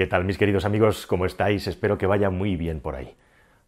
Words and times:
¿Qué 0.00 0.06
tal 0.06 0.24
mis 0.24 0.38
queridos 0.38 0.64
amigos? 0.64 1.06
¿Cómo 1.06 1.26
estáis? 1.26 1.66
Espero 1.66 1.98
que 1.98 2.06
vaya 2.06 2.30
muy 2.30 2.56
bien 2.56 2.80
por 2.80 2.94
ahí. 2.94 3.16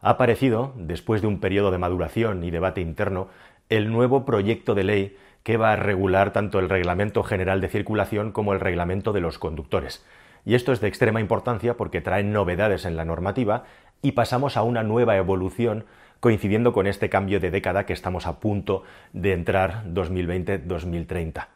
Ha 0.00 0.12
aparecido, 0.12 0.72
después 0.76 1.20
de 1.20 1.26
un 1.26 1.40
periodo 1.40 1.70
de 1.70 1.76
maduración 1.76 2.42
y 2.42 2.50
debate 2.50 2.80
interno, 2.80 3.28
el 3.68 3.92
nuevo 3.92 4.24
proyecto 4.24 4.74
de 4.74 4.82
ley 4.82 5.16
que 5.42 5.58
va 5.58 5.72
a 5.72 5.76
regular 5.76 6.32
tanto 6.32 6.58
el 6.58 6.70
Reglamento 6.70 7.22
General 7.22 7.60
de 7.60 7.68
Circulación 7.68 8.32
como 8.32 8.54
el 8.54 8.60
Reglamento 8.60 9.12
de 9.12 9.20
los 9.20 9.38
Conductores. 9.38 10.06
Y 10.46 10.54
esto 10.54 10.72
es 10.72 10.80
de 10.80 10.88
extrema 10.88 11.20
importancia 11.20 11.76
porque 11.76 12.00
trae 12.00 12.24
novedades 12.24 12.86
en 12.86 12.96
la 12.96 13.04
normativa 13.04 13.64
y 14.00 14.12
pasamos 14.12 14.56
a 14.56 14.62
una 14.62 14.82
nueva 14.82 15.18
evolución 15.18 15.84
coincidiendo 16.20 16.72
con 16.72 16.86
este 16.86 17.10
cambio 17.10 17.40
de 17.40 17.50
década 17.50 17.84
que 17.84 17.92
estamos 17.92 18.26
a 18.26 18.40
punto 18.40 18.84
de 19.12 19.34
entrar 19.34 19.84
2020-2030. 19.88 21.48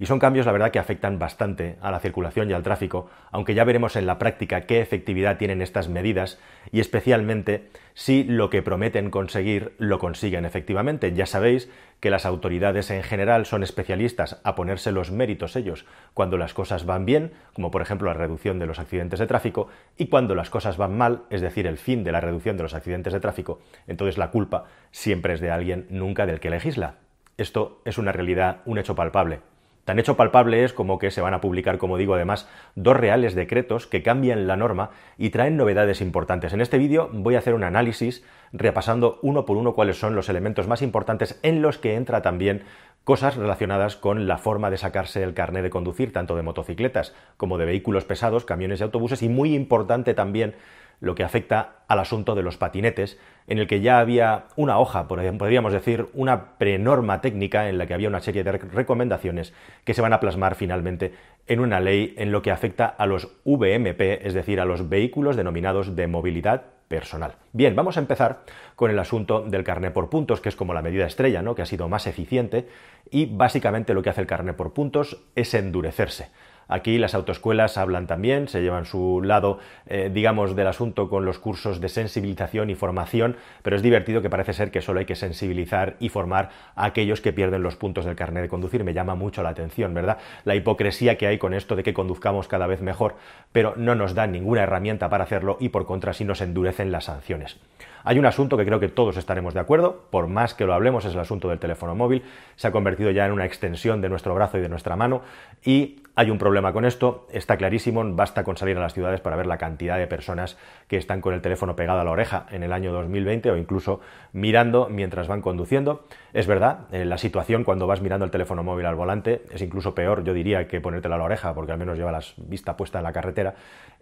Y 0.00 0.06
son 0.06 0.18
cambios, 0.18 0.46
la 0.46 0.52
verdad, 0.52 0.70
que 0.70 0.78
afectan 0.78 1.18
bastante 1.18 1.76
a 1.82 1.90
la 1.90 2.00
circulación 2.00 2.48
y 2.48 2.54
al 2.54 2.62
tráfico, 2.62 3.10
aunque 3.30 3.52
ya 3.52 3.64
veremos 3.64 3.96
en 3.96 4.06
la 4.06 4.18
práctica 4.18 4.62
qué 4.62 4.80
efectividad 4.80 5.36
tienen 5.36 5.60
estas 5.60 5.90
medidas 5.90 6.38
y 6.72 6.80
especialmente 6.80 7.68
si 7.92 8.24
lo 8.24 8.48
que 8.48 8.62
prometen 8.62 9.10
conseguir 9.10 9.74
lo 9.76 9.98
consiguen 9.98 10.46
efectivamente. 10.46 11.12
Ya 11.12 11.26
sabéis 11.26 11.68
que 12.00 12.08
las 12.08 12.24
autoridades 12.24 12.90
en 12.90 13.02
general 13.02 13.44
son 13.44 13.62
especialistas 13.62 14.40
a 14.42 14.54
ponerse 14.54 14.90
los 14.90 15.10
méritos 15.10 15.54
ellos 15.54 15.84
cuando 16.14 16.38
las 16.38 16.54
cosas 16.54 16.86
van 16.86 17.04
bien, 17.04 17.32
como 17.52 17.70
por 17.70 17.82
ejemplo 17.82 18.08
la 18.08 18.14
reducción 18.14 18.58
de 18.58 18.64
los 18.64 18.78
accidentes 18.78 19.18
de 19.20 19.26
tráfico, 19.26 19.68
y 19.98 20.06
cuando 20.06 20.34
las 20.34 20.48
cosas 20.48 20.78
van 20.78 20.96
mal, 20.96 21.24
es 21.28 21.42
decir, 21.42 21.66
el 21.66 21.76
fin 21.76 22.04
de 22.04 22.12
la 22.12 22.22
reducción 22.22 22.56
de 22.56 22.62
los 22.62 22.72
accidentes 22.72 23.12
de 23.12 23.20
tráfico, 23.20 23.60
entonces 23.86 24.16
la 24.16 24.30
culpa 24.30 24.64
siempre 24.92 25.34
es 25.34 25.40
de 25.40 25.50
alguien, 25.50 25.88
nunca 25.90 26.24
del 26.24 26.40
que 26.40 26.48
legisla. 26.48 26.94
Esto 27.36 27.82
es 27.84 27.98
una 27.98 28.12
realidad, 28.12 28.62
un 28.64 28.78
hecho 28.78 28.94
palpable. 28.94 29.40
Tan 29.84 29.98
hecho 29.98 30.16
palpable 30.16 30.62
es 30.64 30.72
como 30.72 30.98
que 30.98 31.10
se 31.10 31.20
van 31.20 31.34
a 31.34 31.40
publicar, 31.40 31.78
como 31.78 31.96
digo, 31.96 32.14
además, 32.14 32.48
dos 32.74 32.96
reales 32.96 33.34
decretos 33.34 33.86
que 33.86 34.02
cambian 34.02 34.46
la 34.46 34.56
norma 34.56 34.90
y 35.18 35.30
traen 35.30 35.56
novedades 35.56 36.00
importantes. 36.00 36.52
En 36.52 36.60
este 36.60 36.78
vídeo 36.78 37.08
voy 37.12 37.34
a 37.34 37.38
hacer 37.38 37.54
un 37.54 37.64
análisis 37.64 38.24
repasando 38.52 39.18
uno 39.22 39.44
por 39.46 39.56
uno 39.56 39.74
cuáles 39.74 39.98
son 39.98 40.14
los 40.14 40.28
elementos 40.28 40.68
más 40.68 40.82
importantes 40.82 41.40
en 41.42 41.62
los 41.62 41.78
que 41.78 41.94
entra 41.94 42.22
también 42.22 42.62
cosas 43.04 43.36
relacionadas 43.36 43.96
con 43.96 44.28
la 44.28 44.38
forma 44.38 44.70
de 44.70 44.76
sacarse 44.76 45.22
el 45.22 45.34
carnet 45.34 45.62
de 45.62 45.70
conducir, 45.70 46.12
tanto 46.12 46.36
de 46.36 46.42
motocicletas 46.42 47.14
como 47.36 47.58
de 47.58 47.64
vehículos 47.64 48.04
pesados, 48.04 48.44
camiones 48.44 48.80
y 48.80 48.82
autobuses, 48.82 49.22
y 49.22 49.28
muy 49.28 49.54
importante 49.54 50.14
también 50.14 50.54
lo 51.00 51.14
que 51.14 51.24
afecta 51.24 51.76
al 51.88 51.98
asunto 51.98 52.34
de 52.34 52.42
los 52.42 52.56
patinetes, 52.56 53.18
en 53.46 53.58
el 53.58 53.66
que 53.66 53.80
ya 53.80 53.98
había 53.98 54.44
una 54.56 54.78
hoja, 54.78 55.08
podríamos 55.08 55.72
decir, 55.72 56.08
una 56.12 56.58
prenorma 56.58 57.20
técnica 57.20 57.68
en 57.68 57.78
la 57.78 57.86
que 57.86 57.94
había 57.94 58.08
una 58.08 58.20
serie 58.20 58.44
de 58.44 58.52
recomendaciones 58.52 59.52
que 59.84 59.94
se 59.94 60.02
van 60.02 60.12
a 60.12 60.20
plasmar 60.20 60.54
finalmente 60.54 61.14
en 61.46 61.60
una 61.60 61.80
ley 61.80 62.14
en 62.16 62.30
lo 62.30 62.42
que 62.42 62.52
afecta 62.52 62.86
a 62.86 63.06
los 63.06 63.28
VMP, 63.44 64.24
es 64.24 64.34
decir, 64.34 64.60
a 64.60 64.64
los 64.64 64.88
vehículos 64.88 65.36
denominados 65.36 65.96
de 65.96 66.06
movilidad 66.06 66.62
personal. 66.86 67.36
Bien, 67.52 67.74
vamos 67.76 67.96
a 67.96 68.00
empezar 68.00 68.40
con 68.76 68.90
el 68.90 68.98
asunto 68.98 69.42
del 69.42 69.64
carnet 69.64 69.92
por 69.92 70.10
puntos, 70.10 70.40
que 70.40 70.48
es 70.48 70.56
como 70.56 70.74
la 70.74 70.82
medida 70.82 71.06
estrella, 71.06 71.40
¿no? 71.40 71.54
que 71.54 71.62
ha 71.62 71.66
sido 71.66 71.88
más 71.88 72.06
eficiente, 72.06 72.68
y 73.10 73.26
básicamente 73.26 73.94
lo 73.94 74.02
que 74.02 74.10
hace 74.10 74.20
el 74.20 74.26
carnet 74.26 74.56
por 74.56 74.72
puntos 74.72 75.22
es 75.34 75.54
endurecerse. 75.54 76.30
Aquí 76.70 76.98
las 76.98 77.14
autoescuelas 77.14 77.76
hablan 77.76 78.06
también, 78.06 78.46
se 78.46 78.62
llevan 78.62 78.86
su 78.86 79.20
lado, 79.22 79.58
eh, 79.86 80.08
digamos, 80.12 80.54
del 80.54 80.68
asunto 80.68 81.10
con 81.10 81.24
los 81.24 81.40
cursos 81.40 81.80
de 81.80 81.88
sensibilización 81.88 82.70
y 82.70 82.76
formación, 82.76 83.36
pero 83.62 83.74
es 83.74 83.82
divertido 83.82 84.22
que 84.22 84.30
parece 84.30 84.52
ser 84.52 84.70
que 84.70 84.80
solo 84.80 85.00
hay 85.00 85.04
que 85.04 85.16
sensibilizar 85.16 85.96
y 85.98 86.08
formar 86.10 86.50
a 86.76 86.84
aquellos 86.84 87.20
que 87.20 87.32
pierden 87.32 87.64
los 87.64 87.74
puntos 87.74 88.04
del 88.04 88.14
carnet 88.14 88.44
de 88.44 88.48
conducir. 88.48 88.84
Me 88.84 88.94
llama 88.94 89.16
mucho 89.16 89.42
la 89.42 89.48
atención, 89.48 89.92
¿verdad? 89.94 90.18
La 90.44 90.54
hipocresía 90.54 91.18
que 91.18 91.26
hay 91.26 91.38
con 91.38 91.54
esto 91.54 91.74
de 91.74 91.82
que 91.82 91.92
conduzcamos 91.92 92.46
cada 92.46 92.68
vez 92.68 92.80
mejor, 92.80 93.16
pero 93.50 93.74
no 93.76 93.96
nos 93.96 94.14
dan 94.14 94.30
ninguna 94.30 94.62
herramienta 94.62 95.08
para 95.08 95.24
hacerlo 95.24 95.56
y 95.58 95.70
por 95.70 95.86
contra 95.86 96.12
sí 96.12 96.24
nos 96.24 96.40
endurecen 96.40 96.92
las 96.92 97.06
sanciones. 97.06 97.58
Hay 98.04 98.18
un 98.18 98.26
asunto 98.26 98.56
que 98.56 98.64
creo 98.64 98.80
que 98.80 98.88
todos 98.88 99.16
estaremos 99.16 99.54
de 99.54 99.60
acuerdo, 99.60 100.06
por 100.10 100.26
más 100.26 100.54
que 100.54 100.64
lo 100.64 100.74
hablemos, 100.74 101.04
es 101.04 101.14
el 101.14 101.20
asunto 101.20 101.48
del 101.48 101.58
teléfono 101.58 101.94
móvil. 101.94 102.22
Se 102.56 102.68
ha 102.68 102.72
convertido 102.72 103.10
ya 103.10 103.26
en 103.26 103.32
una 103.32 103.44
extensión 103.44 104.00
de 104.00 104.08
nuestro 104.08 104.34
brazo 104.34 104.58
y 104.58 104.60
de 104.60 104.68
nuestra 104.68 104.96
mano 104.96 105.22
y 105.64 106.02
hay 106.16 106.30
un 106.30 106.38
problema 106.38 106.72
con 106.72 106.84
esto, 106.84 107.26
está 107.32 107.56
clarísimo, 107.56 108.04
basta 108.14 108.44
con 108.44 108.56
salir 108.56 108.76
a 108.76 108.80
las 108.80 108.92
ciudades 108.92 109.20
para 109.20 109.36
ver 109.36 109.46
la 109.46 109.56
cantidad 109.56 109.96
de 109.96 110.06
personas 110.06 110.58
que 110.86 110.96
están 110.96 111.20
con 111.20 111.32
el 111.32 111.40
teléfono 111.40 111.76
pegado 111.76 112.00
a 112.00 112.04
la 112.04 112.10
oreja 112.10 112.46
en 112.50 112.62
el 112.62 112.72
año 112.72 112.92
2020 112.92 113.50
o 113.50 113.56
incluso 113.56 114.00
mirando 114.32 114.88
mientras 114.90 115.28
van 115.28 115.40
conduciendo. 115.40 116.04
Es 116.32 116.46
verdad, 116.46 116.88
eh, 116.92 117.04
la 117.04 117.16
situación 117.16 117.64
cuando 117.64 117.86
vas 117.86 118.02
mirando 118.02 118.24
el 118.24 118.30
teléfono 118.30 118.62
móvil 118.62 118.86
al 118.86 118.96
volante 118.96 119.44
es 119.50 119.62
incluso 119.62 119.94
peor, 119.94 120.22
yo 120.24 120.34
diría, 120.34 120.66
que 120.68 120.80
ponértelo 120.80 121.14
a 121.14 121.18
la 121.18 121.24
oreja, 121.24 121.54
porque 121.54 121.72
al 121.72 121.78
menos 121.78 121.96
lleva 121.96 122.12
la 122.12 122.20
vista 122.36 122.76
puesta 122.76 122.98
en 122.98 123.04
la 123.04 123.12
carretera, 123.12 123.54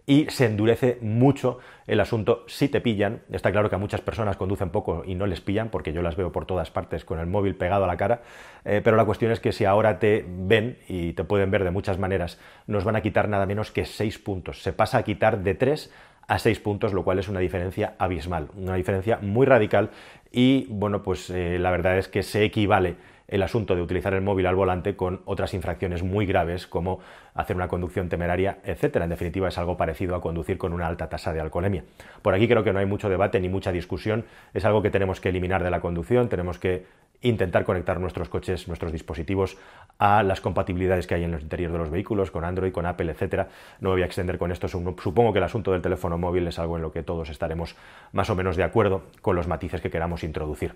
y 0.09 0.25
se 0.31 0.47
endurece 0.47 0.97
mucho 1.01 1.59
el 1.85 1.99
asunto 1.99 2.43
si 2.47 2.67
te 2.67 2.81
pillan. 2.81 3.21
Está 3.31 3.51
claro 3.51 3.69
que 3.69 3.75
a 3.75 3.77
muchas 3.77 4.01
personas 4.01 4.37
conducen 4.37 4.71
poco 4.71 5.03
y 5.05 5.13
no 5.13 5.27
les 5.27 5.39
pillan, 5.39 5.69
porque 5.69 5.93
yo 5.93 6.01
las 6.01 6.15
veo 6.15 6.31
por 6.31 6.47
todas 6.47 6.71
partes 6.71 7.05
con 7.05 7.19
el 7.19 7.27
móvil 7.27 7.53
pegado 7.53 7.83
a 7.83 7.87
la 7.87 7.95
cara, 7.95 8.23
eh, 8.65 8.81
pero 8.83 8.97
la 8.97 9.05
cuestión 9.05 9.31
es 9.31 9.39
que 9.39 9.51
si 9.51 9.65
ahora 9.65 9.99
te 9.99 10.25
ven 10.27 10.79
y 10.87 11.13
te 11.13 11.23
pueden 11.23 11.51
ver 11.51 11.63
de 11.63 11.69
muchas 11.69 11.99
maneras, 11.99 12.39
nos 12.65 12.85
van 12.85 12.95
a 12.95 13.01
quitar 13.01 13.29
nada 13.29 13.45
menos 13.45 13.69
que 13.69 13.85
6 13.85 14.17
puntos. 14.17 14.63
Se 14.63 14.73
pasa 14.73 14.97
a 14.97 15.03
quitar 15.03 15.43
de 15.43 15.53
3 15.53 15.93
a 16.27 16.39
6 16.39 16.59
puntos, 16.59 16.91
lo 16.91 17.03
cual 17.03 17.19
es 17.19 17.27
una 17.27 17.39
diferencia 17.39 17.93
abismal, 17.99 18.47
una 18.57 18.73
diferencia 18.73 19.19
muy 19.21 19.45
radical 19.45 19.91
y 20.31 20.65
bueno, 20.71 21.03
pues 21.03 21.29
eh, 21.29 21.59
la 21.59 21.69
verdad 21.69 21.99
es 21.99 22.07
que 22.07 22.23
se 22.23 22.43
equivale 22.43 22.95
el 23.29 23.43
asunto 23.43 23.75
de 23.75 23.81
utilizar 23.81 24.13
el 24.13 24.21
móvil 24.21 24.45
al 24.47 24.55
volante 24.55 24.95
con 24.95 25.21
otras 25.25 25.53
infracciones 25.53 26.03
muy 26.03 26.25
graves 26.25 26.67
como 26.67 26.99
hacer 27.33 27.55
una 27.55 27.67
conducción 27.67 28.09
temeraria, 28.09 28.59
etcétera. 28.63 29.05
En 29.05 29.11
definitiva, 29.11 29.47
es 29.47 29.57
algo 29.57 29.77
parecido 29.77 30.15
a 30.15 30.21
conducir 30.21 30.57
con 30.57 30.73
una 30.73 30.87
alta 30.87 31.09
tasa 31.09 31.33
de 31.33 31.39
alcoholemia. 31.39 31.83
Por 32.21 32.33
aquí 32.33 32.47
creo 32.47 32.63
que 32.63 32.73
no 32.73 32.79
hay 32.79 32.85
mucho 32.85 33.09
debate 33.09 33.39
ni 33.39 33.49
mucha 33.49 33.71
discusión, 33.71 34.25
es 34.53 34.65
algo 34.65 34.81
que 34.81 34.89
tenemos 34.89 35.21
que 35.21 35.29
eliminar 35.29 35.63
de 35.63 35.71
la 35.71 35.79
conducción, 35.79 36.29
tenemos 36.29 36.59
que 36.59 36.85
intentar 37.21 37.65
conectar 37.65 37.99
nuestros 37.99 38.29
coches, 38.29 38.67
nuestros 38.67 38.91
dispositivos 38.91 39.57
a 39.97 40.23
las 40.23 40.39
compatibilidades 40.39 41.05
que 41.05 41.15
hay 41.15 41.25
en 41.25 41.31
los 41.31 41.41
interiores 41.41 41.73
de 41.73 41.79
los 41.79 41.89
vehículos, 41.89 42.31
con 42.31 42.45
Android, 42.45 42.71
con 42.71 42.85
Apple, 42.85 43.11
etcétera. 43.11 43.49
No 43.81 43.89
me 43.89 43.95
voy 43.95 44.03
a 44.03 44.05
extender 44.05 44.37
con 44.37 44.51
esto, 44.51 44.67
supongo 44.69 45.33
que 45.33 45.39
el 45.39 45.43
asunto 45.43 45.73
del 45.73 45.81
teléfono 45.81 46.17
móvil 46.17 46.47
es 46.47 46.59
algo 46.59 46.77
en 46.77 46.81
lo 46.81 46.91
que 46.91 47.03
todos 47.03 47.29
estaremos 47.29 47.75
más 48.13 48.29
o 48.29 48.35
menos 48.35 48.55
de 48.55 48.63
acuerdo 48.63 49.03
con 49.21 49.35
los 49.35 49.47
matices 49.47 49.81
que 49.81 49.89
queramos 49.89 50.23
introducir. 50.23 50.75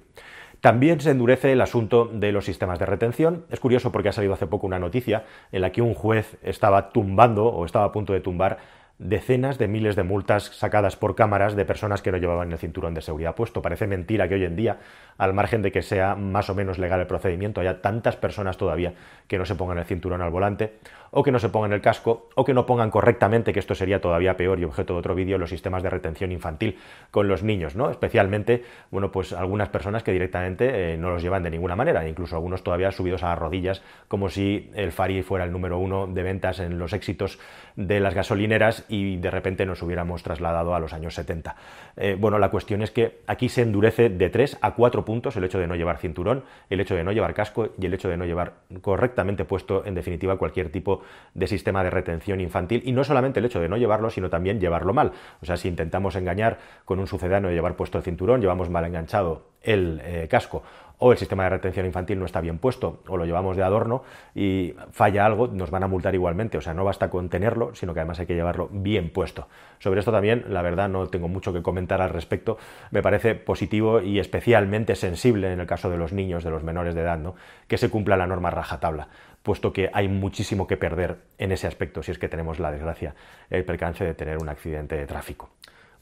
También 0.63 1.01
se 1.01 1.11
endurece 1.11 1.51
el 1.51 1.59
asunto 1.59 2.05
de 2.05 2.31
los 2.31 2.45
sistemas 2.45 2.79
de 2.79 2.85
retención. 2.85 3.43
Es 3.49 3.59
curioso 3.59 3.91
porque 3.91 4.07
ha 4.07 4.13
salido 4.13 4.33
hace 4.33 4.47
poco 4.47 4.65
una 4.65 4.79
noticia 4.79 5.25
en 5.51 5.59
la 5.59 5.73
que 5.73 5.81
un 5.81 5.93
juez 5.93 6.37
estaba 6.41 6.93
tumbando 6.93 7.47
o 7.47 7.65
estaba 7.65 7.83
a 7.83 7.91
punto 7.91 8.13
de 8.13 8.21
tumbar 8.21 8.59
decenas 8.97 9.57
de 9.57 9.67
miles 9.67 9.97
de 9.97 10.03
multas 10.03 10.43
sacadas 10.55 10.95
por 10.95 11.15
cámaras 11.15 11.57
de 11.57 11.65
personas 11.65 12.01
que 12.01 12.13
no 12.13 12.17
llevaban 12.17 12.49
el 12.53 12.57
cinturón 12.59 12.93
de 12.93 13.01
seguridad 13.01 13.35
puesto. 13.35 13.61
Parece 13.61 13.87
mentira 13.87 14.29
que 14.29 14.35
hoy 14.35 14.45
en 14.45 14.55
día, 14.55 14.79
al 15.17 15.33
margen 15.33 15.61
de 15.61 15.71
que 15.71 15.81
sea 15.81 16.15
más 16.15 16.49
o 16.49 16.55
menos 16.55 16.77
legal 16.77 16.99
el 16.99 17.07
procedimiento, 17.07 17.61
haya 17.61 17.81
tantas 17.81 18.15
personas 18.15 18.57
todavía 18.57 18.93
que 19.27 19.37
no 19.37 19.45
se 19.45 19.55
pongan 19.55 19.77
el 19.77 19.85
cinturón 19.85 20.21
al 20.21 20.31
volante 20.31 20.73
o 21.15 21.21
que 21.21 21.31
no 21.31 21.37
se 21.37 21.49
pongan 21.49 21.73
el 21.73 21.81
casco 21.81 22.29
o 22.35 22.43
que 22.43 22.55
no 22.55 22.65
pongan 22.65 22.89
correctamente, 22.89 23.53
que 23.53 23.59
esto 23.59 23.75
sería 23.75 24.01
todavía 24.01 24.35
peor 24.35 24.59
y 24.59 24.63
objeto 24.63 24.93
de 24.93 24.99
otro 24.99 25.13
vídeo, 25.13 25.37
los 25.37 25.51
sistemas 25.51 25.83
de 25.83 25.91
retención 25.91 26.31
infantil 26.31 26.79
con 27.11 27.27
los 27.27 27.43
niños, 27.43 27.75
¿no? 27.75 27.91
Especialmente, 27.91 28.63
bueno, 28.89 29.11
pues 29.11 29.31
algunas 29.31 29.69
personas 29.69 30.01
que 30.01 30.11
directamente 30.11 30.93
eh, 30.93 30.97
no 30.97 31.11
los 31.11 31.21
llevan 31.21 31.43
de 31.43 31.51
ninguna 31.51 31.75
manera, 31.75 32.07
incluso 32.07 32.35
algunos 32.35 32.63
todavía 32.63 32.91
subidos 32.91 33.21
a 33.21 33.29
las 33.29 33.37
rodillas, 33.37 33.83
como 34.07 34.29
si 34.29 34.71
el 34.73 34.91
Fari 34.91 35.21
fuera 35.21 35.45
el 35.45 35.51
número 35.51 35.77
uno 35.77 36.07
de 36.07 36.23
ventas 36.23 36.59
en 36.59 36.79
los 36.79 36.93
éxitos 36.93 37.37
de 37.75 37.99
las 37.99 38.15
gasolineras 38.15 38.85
y 38.89 39.17
de 39.17 39.29
repente 39.29 39.67
nos 39.67 39.83
hubiéramos 39.83 40.23
trasladado 40.23 40.73
a 40.73 40.79
los 40.79 40.93
años 40.93 41.13
70. 41.13 41.55
Eh, 41.95 42.17
bueno, 42.19 42.39
la 42.39 42.49
cuestión 42.49 42.81
es 42.81 42.89
que 42.89 43.19
aquí 43.27 43.49
se 43.49 43.61
endurece 43.61 44.09
de 44.09 44.29
3 44.31 44.57
a 44.61 44.71
4 44.71 45.02
puntos 45.05 45.35
el 45.37 45.43
hecho 45.43 45.59
de 45.59 45.67
no 45.67 45.75
llevar 45.75 45.97
cinturón, 45.97 46.43
el 46.69 46.79
hecho 46.79 46.95
de 46.95 47.03
no 47.03 47.11
llevar 47.11 47.33
casco 47.33 47.69
y 47.79 47.85
el 47.85 47.93
hecho 47.93 48.09
de 48.09 48.17
no 48.17 48.25
llevar 48.25 48.53
correctamente 48.81 49.45
puesto, 49.45 49.85
en 49.85 49.95
definitiva, 49.95 50.37
cualquier 50.37 50.69
tipo 50.69 51.01
de 51.33 51.47
sistema 51.47 51.83
de 51.83 51.89
retención 51.89 52.41
infantil. 52.41 52.81
Y 52.85 52.91
no 52.91 53.03
solamente 53.03 53.39
el 53.39 53.45
hecho 53.45 53.59
de 53.59 53.69
no 53.69 53.77
llevarlo, 53.77 54.09
sino 54.09 54.29
también 54.29 54.59
llevarlo 54.59 54.93
mal. 54.93 55.11
O 55.41 55.45
sea, 55.45 55.57
si 55.57 55.67
intentamos 55.67 56.15
engañar 56.15 56.57
con 56.85 56.99
un 56.99 57.07
sucedáneo 57.07 57.49
de 57.49 57.55
llevar 57.55 57.75
puesto 57.75 57.97
el 57.97 58.03
cinturón, 58.03 58.41
llevamos 58.41 58.69
mal 58.69 58.85
enganchado 58.85 59.53
el 59.61 60.01
eh, 60.03 60.27
casco 60.29 60.63
o 61.05 61.11
el 61.11 61.17
sistema 61.17 61.43
de 61.43 61.49
retención 61.49 61.85
infantil 61.85 62.17
no 62.17 62.25
está 62.25 62.39
bien 62.39 62.59
puesto 62.59 63.01
o 63.09 63.17
lo 63.17 63.25
llevamos 63.25 63.57
de 63.57 63.63
adorno 63.63 64.03
y 64.33 64.73
falla 64.91 65.25
algo, 65.25 65.47
nos 65.47 65.69
van 65.69 65.83
a 65.83 65.87
multar 65.87 66.15
igualmente. 66.15 66.57
O 66.57 66.61
sea, 66.61 66.73
no 66.73 66.85
basta 66.85 67.09
con 67.09 67.27
tenerlo, 67.27 67.75
sino 67.75 67.93
que 67.93 67.99
además 67.99 68.21
hay 68.21 68.25
que 68.25 68.35
llevarlo 68.35 68.69
bien 68.71 69.09
puesto. 69.09 69.49
Sobre 69.79 69.99
esto 69.99 70.13
también, 70.13 70.45
la 70.47 70.61
verdad, 70.61 70.87
no 70.87 71.07
tengo 71.07 71.27
mucho 71.27 71.51
que 71.51 71.61
comentar 71.61 72.01
al 72.01 72.09
respecto. 72.09 72.57
Me 72.91 73.01
parece 73.01 73.35
positivo 73.35 73.99
y 73.99 74.17
especialmente 74.19 74.95
sensible 74.95 75.51
en 75.51 75.59
el 75.59 75.67
caso 75.67 75.89
de 75.89 75.97
los 75.97 76.13
niños, 76.13 76.45
de 76.45 76.51
los 76.51 76.63
menores 76.63 76.95
de 76.95 77.01
edad, 77.01 77.17
¿no? 77.17 77.35
que 77.67 77.77
se 77.77 77.89
cumpla 77.89 78.15
la 78.15 78.25
norma 78.25 78.49
rajatabla 78.49 79.09
puesto 79.43 79.73
que 79.73 79.89
hay 79.93 80.07
muchísimo 80.07 80.67
que 80.67 80.77
perder 80.77 81.17
en 81.37 81.51
ese 81.51 81.67
aspecto 81.67 82.01
si 82.01 82.11
es 82.11 82.17
que 82.17 82.29
tenemos 82.29 82.59
la 82.59 82.71
desgracia, 82.71 83.13
el 83.49 83.65
percance 83.65 84.05
de 84.05 84.13
tener 84.13 84.37
un 84.37 84.47
accidente 84.47 84.95
de 84.95 85.05
tráfico. 85.05 85.49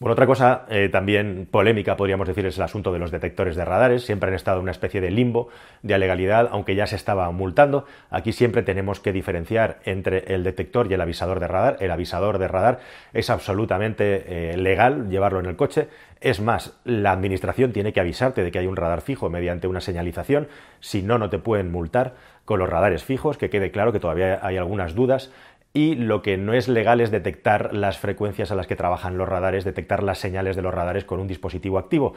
Bueno, 0.01 0.13
otra 0.13 0.25
cosa 0.25 0.65
eh, 0.67 0.89
también 0.89 1.47
polémica, 1.51 1.95
podríamos 1.95 2.27
decir, 2.27 2.43
es 2.47 2.57
el 2.57 2.63
asunto 2.63 2.91
de 2.91 2.97
los 2.97 3.11
detectores 3.11 3.55
de 3.55 3.63
radares. 3.63 4.03
Siempre 4.03 4.29
han 4.29 4.33
estado 4.33 4.57
en 4.57 4.63
una 4.63 4.71
especie 4.71 4.99
de 4.99 5.11
limbo 5.11 5.49
de 5.83 5.95
legalidad, 5.99 6.49
aunque 6.51 6.73
ya 6.73 6.87
se 6.87 6.95
estaba 6.95 7.29
multando. 7.29 7.85
Aquí 8.09 8.31
siempre 8.31 8.63
tenemos 8.63 8.99
que 8.99 9.13
diferenciar 9.13 9.79
entre 9.85 10.33
el 10.33 10.43
detector 10.43 10.89
y 10.89 10.95
el 10.95 11.01
avisador 11.01 11.39
de 11.39 11.47
radar. 11.47 11.77
El 11.81 11.91
avisador 11.91 12.39
de 12.39 12.47
radar 12.47 12.79
es 13.13 13.29
absolutamente 13.29 14.53
eh, 14.53 14.57
legal 14.57 15.07
llevarlo 15.07 15.39
en 15.39 15.45
el 15.45 15.55
coche. 15.55 15.87
Es 16.19 16.41
más, 16.41 16.79
la 16.83 17.11
administración 17.11 17.71
tiene 17.71 17.93
que 17.93 17.99
avisarte 17.99 18.43
de 18.43 18.49
que 18.49 18.57
hay 18.57 18.65
un 18.65 18.77
radar 18.77 19.01
fijo 19.01 19.29
mediante 19.29 19.67
una 19.67 19.81
señalización. 19.81 20.47
Si 20.79 21.03
no, 21.03 21.19
no 21.19 21.29
te 21.29 21.37
pueden 21.37 21.71
multar 21.71 22.15
con 22.45 22.57
los 22.57 22.69
radares 22.69 23.03
fijos, 23.03 23.37
que 23.37 23.51
quede 23.51 23.69
claro 23.69 23.91
que 23.91 23.99
todavía 23.99 24.39
hay 24.41 24.57
algunas 24.57 24.95
dudas 24.95 25.31
y 25.73 25.95
lo 25.95 26.21
que 26.21 26.37
no 26.37 26.53
es 26.53 26.67
legal 26.67 26.99
es 26.99 27.11
detectar 27.11 27.73
las 27.73 27.97
frecuencias 27.97 28.51
a 28.51 28.55
las 28.55 28.67
que 28.67 28.75
trabajan 28.75 29.17
los 29.17 29.29
radares, 29.29 29.63
detectar 29.63 30.03
las 30.03 30.19
señales 30.19 30.55
de 30.55 30.61
los 30.61 30.73
radares 30.73 31.05
con 31.05 31.19
un 31.19 31.27
dispositivo 31.27 31.77
activo. 31.77 32.13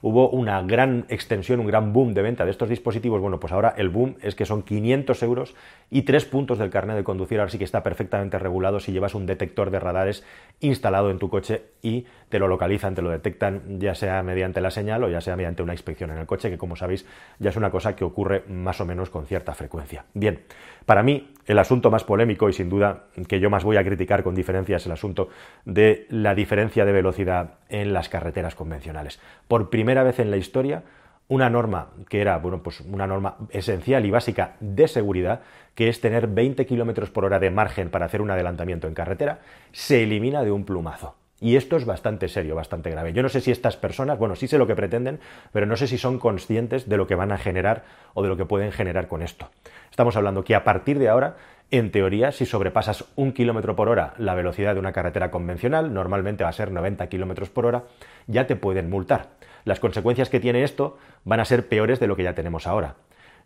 Hubo 0.00 0.30
una 0.30 0.62
gran 0.62 1.06
extensión, 1.08 1.60
un 1.60 1.66
gran 1.66 1.92
boom 1.92 2.14
de 2.14 2.22
venta 2.22 2.44
de 2.44 2.50
estos 2.50 2.68
dispositivos. 2.68 3.20
Bueno, 3.20 3.40
pues 3.40 3.52
ahora 3.52 3.74
el 3.76 3.88
boom 3.88 4.16
es 4.22 4.34
que 4.34 4.46
son 4.46 4.62
500 4.62 5.22
euros 5.22 5.54
y 5.90 6.02
tres 6.02 6.24
puntos 6.24 6.58
del 6.58 6.70
carnet 6.70 6.96
de 6.96 7.04
conducir. 7.04 7.40
Ahora 7.40 7.50
sí 7.50 7.58
que 7.58 7.64
está 7.64 7.82
perfectamente 7.82 8.38
regulado 8.38 8.80
si 8.80 8.92
llevas 8.92 9.14
un 9.14 9.26
detector 9.26 9.70
de 9.70 9.80
radares 9.80 10.24
instalado 10.60 11.10
en 11.10 11.18
tu 11.18 11.28
coche 11.28 11.62
y 11.82 12.06
te 12.28 12.38
lo 12.38 12.48
localizan, 12.48 12.94
te 12.94 13.02
lo 13.02 13.10
detectan, 13.10 13.80
ya 13.80 13.94
sea 13.94 14.22
mediante 14.22 14.60
la 14.60 14.70
señal 14.70 15.04
o 15.04 15.08
ya 15.08 15.20
sea 15.20 15.36
mediante 15.36 15.62
una 15.62 15.72
inspección 15.72 16.10
en 16.10 16.18
el 16.18 16.26
coche, 16.26 16.50
que 16.50 16.58
como 16.58 16.76
sabéis 16.76 17.06
ya 17.38 17.50
es 17.50 17.56
una 17.56 17.70
cosa 17.70 17.96
que 17.96 18.04
ocurre 18.04 18.44
más 18.48 18.80
o 18.80 18.86
menos 18.86 19.10
con 19.10 19.26
cierta 19.26 19.54
frecuencia. 19.54 20.04
Bien, 20.14 20.40
para 20.84 21.02
mí 21.02 21.32
el 21.46 21.58
asunto 21.58 21.90
más 21.90 22.04
polémico 22.04 22.48
y 22.48 22.52
sin 22.52 22.68
duda 22.68 23.04
que 23.26 23.40
yo 23.40 23.50
más 23.50 23.64
voy 23.64 23.78
a 23.78 23.84
criticar 23.84 24.22
con 24.22 24.34
diferencia 24.34 24.76
es 24.76 24.86
el 24.86 24.92
asunto 24.92 25.30
de 25.64 26.06
la 26.10 26.34
diferencia 26.34 26.84
de 26.84 26.92
velocidad 26.92 27.54
en 27.68 27.92
las 27.92 28.08
carreteras 28.08 28.54
convencionales. 28.54 29.20
Por 29.48 29.70
primera 29.88 30.02
vez 30.02 30.18
en 30.18 30.30
la 30.30 30.36
historia, 30.36 30.82
una 31.28 31.48
norma 31.48 31.92
que 32.10 32.20
era 32.20 32.36
bueno, 32.36 32.62
pues 32.62 32.82
una 32.82 33.06
norma 33.06 33.36
esencial 33.48 34.04
y 34.04 34.10
básica 34.10 34.56
de 34.60 34.86
seguridad, 34.86 35.40
que 35.74 35.88
es 35.88 36.02
tener 36.02 36.26
20 36.26 36.66
km 36.66 37.10
por 37.10 37.24
hora 37.24 37.38
de 37.38 37.50
margen 37.50 37.88
para 37.88 38.04
hacer 38.04 38.20
un 38.20 38.30
adelantamiento 38.30 38.86
en 38.86 38.92
carretera, 38.92 39.38
se 39.72 40.02
elimina 40.02 40.44
de 40.44 40.50
un 40.50 40.66
plumazo. 40.66 41.14
Y 41.40 41.56
esto 41.56 41.78
es 41.78 41.86
bastante 41.86 42.28
serio, 42.28 42.54
bastante 42.54 42.90
grave. 42.90 43.14
Yo 43.14 43.22
no 43.22 43.30
sé 43.30 43.40
si 43.40 43.50
estas 43.50 43.78
personas, 43.78 44.18
bueno, 44.18 44.36
sí 44.36 44.46
sé 44.46 44.58
lo 44.58 44.66
que 44.66 44.76
pretenden, 44.76 45.20
pero 45.52 45.64
no 45.64 45.78
sé 45.78 45.86
si 45.86 45.96
son 45.96 46.18
conscientes 46.18 46.86
de 46.86 46.98
lo 46.98 47.06
que 47.06 47.14
van 47.14 47.32
a 47.32 47.38
generar 47.38 47.84
o 48.12 48.22
de 48.22 48.28
lo 48.28 48.36
que 48.36 48.44
pueden 48.44 48.72
generar 48.72 49.08
con 49.08 49.22
esto. 49.22 49.48
Estamos 49.90 50.16
hablando 50.16 50.44
que 50.44 50.54
a 50.54 50.64
partir 50.64 50.98
de 50.98 51.08
ahora, 51.08 51.36
en 51.70 51.92
teoría, 51.92 52.30
si 52.30 52.44
sobrepasas 52.44 53.06
un 53.16 53.32
kilómetro 53.32 53.74
por 53.74 53.88
hora 53.88 54.12
la 54.18 54.34
velocidad 54.34 54.74
de 54.74 54.80
una 54.80 54.92
carretera 54.92 55.30
convencional, 55.30 55.94
normalmente 55.94 56.44
va 56.44 56.50
a 56.50 56.52
ser 56.52 56.72
90 56.72 57.06
kilómetros 57.08 57.48
por 57.48 57.64
hora, 57.64 57.84
ya 58.26 58.46
te 58.46 58.54
pueden 58.54 58.90
multar. 58.90 59.37
Las 59.64 59.80
consecuencias 59.80 60.28
que 60.28 60.40
tiene 60.40 60.62
esto 60.62 60.98
van 61.24 61.40
a 61.40 61.44
ser 61.44 61.68
peores 61.68 62.00
de 62.00 62.06
lo 62.06 62.16
que 62.16 62.22
ya 62.22 62.34
tenemos 62.34 62.66
ahora. 62.66 62.96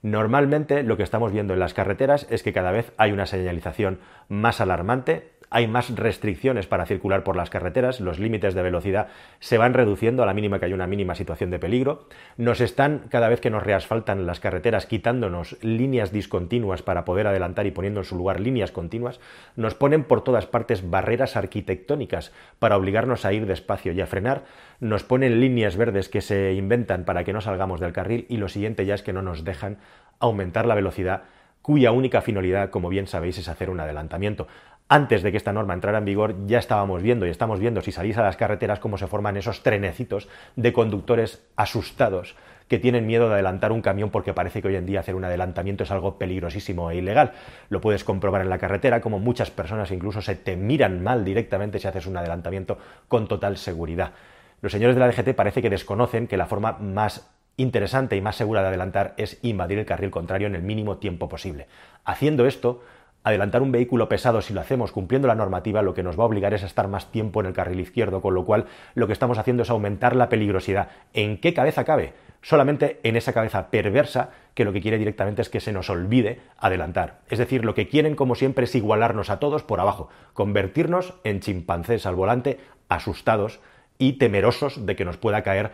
Normalmente 0.03 0.83
lo 0.83 0.97
que 0.97 1.05
estamos 1.05 1.33
viendo 1.33 1.55
en 1.55 1.61
las 1.61 1.75
carreteras 1.75 2.27
es 2.29 2.43
que 2.43 2.53
cada 2.53 2.73
vez 2.73 2.93
hay 2.97 3.13
una 3.13 3.27
señalización 3.27 4.01
más 4.29 4.61
alarmante, 4.61 5.33
hay 5.53 5.69
más 5.69 5.95
restricciones 5.95 6.67
para 6.67 6.87
circular 6.87 7.25
por 7.25 7.37
las 7.37 7.51
carreteras, 7.51 8.01
los 8.01 8.19
límites 8.19 8.55
de 8.55 8.63
velocidad 8.63 9.09
se 9.39 9.59
van 9.59 9.75
reduciendo 9.75 10.23
a 10.23 10.27
la 10.27 10.33
mínima 10.33 10.59
que 10.59 10.65
hay 10.65 10.73
una 10.73 10.87
mínima 10.87 11.15
situación 11.15 11.51
de 11.51 11.59
peligro, 11.59 12.09
nos 12.39 12.63
están 12.63 13.03
cada 13.11 13.29
vez 13.29 13.41
que 13.41 13.51
nos 13.51 13.63
reasfaltan 13.63 14.27
las 14.27 14.41
carreteras 14.41 14.87
quitándonos 14.87 15.59
líneas 15.63 16.11
discontinuas 16.11 16.83
para 16.83 17.05
poder 17.05 17.27
adelantar 17.27 17.67
y 17.67 17.71
poniendo 17.71 18.01
en 18.01 18.05
su 18.05 18.17
lugar 18.17 18.41
líneas 18.41 18.73
continuas, 18.73 19.21
nos 19.55 19.75
ponen 19.75 20.05
por 20.05 20.25
todas 20.25 20.47
partes 20.47 20.89
barreras 20.89 21.37
arquitectónicas 21.37 22.33
para 22.59 22.77
obligarnos 22.79 23.27
a 23.27 23.33
ir 23.35 23.45
despacio 23.45 23.93
y 23.93 24.01
a 24.01 24.07
frenar, 24.07 24.45
nos 24.81 25.05
ponen 25.05 25.39
líneas 25.39 25.77
verdes 25.77 26.09
que 26.09 26.23
se 26.23 26.55
inventan 26.55 27.05
para 27.05 27.25
que 27.25 27.35
no 27.35 27.43
salgamos 27.43 27.79
del 27.79 27.93
carril 27.93 28.25
y 28.31 28.39
lo 28.39 28.49
siguiente 28.49 28.87
ya 28.87 28.95
es 28.95 29.03
que 29.03 29.13
no 29.13 29.21
nos 29.21 29.45
dejan 29.45 29.77
aumentar 30.19 30.65
la 30.65 30.75
velocidad 30.75 31.25
cuya 31.63 31.93
única 31.93 32.21
finalidad, 32.21 32.71
como 32.71 32.89
bien 32.89 33.07
sabéis, 33.07 33.39
es 33.39 33.49
hacer 33.49 33.71
un 33.71 33.81
adelantamiento 33.81 34.49
antes 34.93 35.23
de 35.23 35.31
que 35.31 35.39
esta 35.39 35.55
norma 35.55 35.73
entrara 35.73 35.97
en 35.97 36.05
vigor, 36.05 36.35
ya 36.47 36.59
estábamos 36.59 37.01
viendo 37.01 37.27
y 37.27 37.31
estamos 37.31 37.59
viendo 37.59 37.81
si 37.81 37.93
salís 37.93 38.19
a 38.19 38.23
las 38.23 38.37
carreteras 38.37 38.79
cómo 38.79 38.99
se 38.99 39.07
forman 39.07 39.39
esos 39.39 39.63
trenecitos 39.63 40.29
de 40.55 40.75
conductores 40.75 41.43
asustados 41.57 42.37
que 42.69 42.79
tienen 42.79 43.07
miedo 43.07 43.27
de 43.29 43.35
adelantar 43.37 43.73
un 43.73 43.81
camión 43.81 44.11
porque 44.11 44.35
parece 44.35 44.61
que 44.61 44.69
hoy 44.69 44.77
en 44.77 44.85
día 44.85 45.01
hacer 45.01 45.15
un 45.15 45.25
adelantamiento 45.25 45.85
es 45.85 45.91
algo 45.91 46.19
peligrosísimo 46.19 46.91
e 46.91 46.97
ilegal. 46.97 47.33
Lo 47.71 47.81
puedes 47.81 48.05
comprobar 48.05 48.43
en 48.43 48.51
la 48.51 48.59
carretera, 48.59 49.01
como 49.01 49.19
muchas 49.19 49.51
personas 49.51 49.91
incluso 49.93 50.21
se 50.21 50.37
te 50.37 50.57
miran 50.57 51.03
mal 51.03 51.25
directamente 51.25 51.79
si 51.79 51.89
haces 51.89 52.07
un 52.07 52.19
adelantamiento 52.19 52.77
con 53.09 53.29
total 53.29 53.57
seguridad. 53.57 54.13
Los 54.61 54.73
señores 54.73 54.95
de 54.95 55.01
la 55.01 55.09
DGT 55.09 55.35
parece 55.35 55.63
que 55.63 55.71
desconocen 55.71 56.27
que 56.27 56.37
la 56.37 56.45
forma 56.45 56.73
más 56.73 57.31
interesante 57.57 58.15
y 58.17 58.21
más 58.21 58.37
segura 58.37 58.61
de 58.61 58.69
adelantar 58.69 59.15
es 59.17 59.39
invadir 59.41 59.79
el 59.79 59.87
carril 59.87 60.11
contrario 60.11 60.49
en 60.49 60.55
el 60.55 60.63
mínimo 60.63 60.99
tiempo 60.99 61.31
posible. 61.31 61.67
Haciendo 62.05 62.45
esto, 62.47 62.83
adelantar 63.25 63.63
un 63.63 63.73
vehículo 63.73 64.09
pesado 64.09 64.43
si 64.43 64.53
lo 64.53 64.61
hacemos 64.61 64.93
cumpliendo 64.93 65.29
la 65.29 65.35
normativa 65.35 65.83
lo 65.83 65.95
que 65.95 66.03
nos 66.03 66.19
va 66.19 66.25
a 66.25 66.27
obligar 66.27 66.55
es 66.55 66.63
a 66.63 66.67
estar 66.67 66.89
más 66.89 67.11
tiempo 67.11 67.41
en 67.41 67.47
el 67.47 67.53
carril 67.53 67.81
izquierdo, 67.81 68.21
con 68.21 68.35
lo 68.35 68.45
cual 68.45 68.67
lo 68.95 69.07
que 69.07 69.13
estamos 69.13 69.39
haciendo 69.39 69.63
es 69.63 69.71
aumentar 69.71 70.17
la 70.17 70.29
peligrosidad. 70.29 70.89
¿En 71.13 71.39
qué 71.39 71.55
cabeza 71.55 71.85
cabe? 71.85 72.15
Solamente 72.43 72.99
en 73.05 73.17
esa 73.17 73.33
cabeza 73.33 73.71
perversa 73.71 74.31
que 74.55 74.65
lo 74.65 74.73
que 74.73 74.81
quiere 74.81 74.99
directamente 74.99 75.43
es 75.43 75.49
que 75.49 75.61
se 75.61 75.73
nos 75.73 75.91
olvide 75.91 76.41
adelantar. 76.59 77.21
Es 77.29 77.39
decir, 77.39 77.65
lo 77.65 77.75
que 77.75 77.87
quieren 77.87 78.17
como 78.17 78.35
siempre 78.35 78.65
es 78.65 78.75
igualarnos 78.75 79.31
a 79.31 79.39
todos 79.39 79.63
por 79.63 79.79
abajo, 79.79 80.09
convertirnos 80.33 81.15
en 81.23 81.41
chimpancés 81.41 82.05
al 82.05 82.17
volante, 82.17 82.59
asustados 82.89 83.61
y 83.99 84.15
temerosos 84.15 84.85
de 84.85 84.97
que 84.97 85.05
nos 85.05 85.17
pueda 85.17 85.43
caer 85.43 85.71